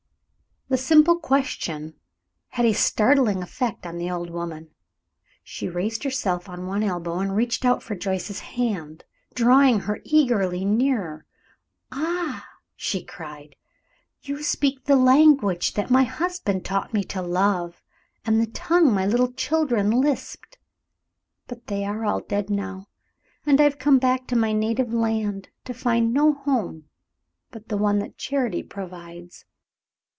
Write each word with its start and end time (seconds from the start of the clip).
The 0.69 0.77
simple 0.77 1.17
question 1.17 1.95
had 2.51 2.65
a 2.65 2.71
startling 2.71 3.43
effect 3.43 3.85
on 3.85 3.97
the 3.97 4.09
old 4.09 4.29
woman. 4.29 4.69
She 5.43 5.67
raised 5.67 6.05
herself 6.05 6.47
on 6.47 6.65
one 6.65 6.81
elbow, 6.81 7.19
and 7.19 7.35
reached 7.35 7.65
out 7.65 7.83
for 7.83 7.93
Joyce's 7.93 8.39
hand, 8.39 9.03
drawing 9.33 9.79
her 9.81 9.99
eagerly 10.05 10.63
nearer. 10.63 11.25
"Ah," 11.91 12.47
she 12.77 13.03
cried, 13.03 13.57
"you 14.21 14.41
speak 14.41 14.85
the 14.85 14.95
language 14.95 15.73
that 15.73 15.91
my 15.91 16.03
husband 16.05 16.63
taught 16.63 16.93
me 16.93 17.03
to 17.03 17.21
love, 17.21 17.83
and 18.23 18.39
the 18.39 18.47
tongue 18.47 18.93
my 18.93 19.05
little 19.05 19.33
children 19.33 19.91
lisped; 19.91 20.57
but 21.47 21.67
they 21.67 21.83
are 21.83 22.05
all 22.05 22.21
dead 22.21 22.49
now, 22.49 22.87
and 23.45 23.59
I've 23.59 23.77
come 23.77 23.99
back 23.99 24.25
to 24.27 24.37
my 24.37 24.53
native 24.53 24.93
land 24.93 25.49
to 25.65 25.73
find 25.73 26.13
no 26.13 26.31
home 26.31 26.85
but 27.49 27.67
the 27.67 27.75
one 27.75 27.99
that 27.99 28.17
charity 28.17 28.63
provides." 28.63 29.43